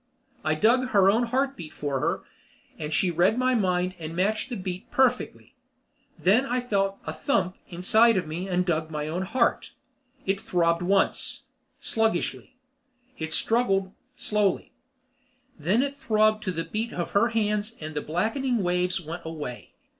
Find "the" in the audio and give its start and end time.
4.49-4.55, 16.51-16.65, 17.93-18.01